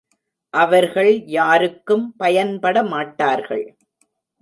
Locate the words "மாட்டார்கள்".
2.83-3.65